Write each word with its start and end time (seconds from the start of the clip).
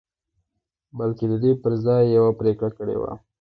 بلکې 0.97 1.25
د 1.31 1.33
دې 1.43 1.51
پر 1.61 1.73
ځای 1.85 2.01
يې 2.09 2.13
يوه 2.17 2.31
پرېکړه 2.39 2.69
کړې 2.77 2.95
وه. 3.01 3.11